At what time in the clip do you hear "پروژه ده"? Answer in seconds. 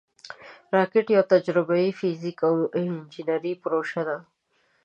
3.63-4.17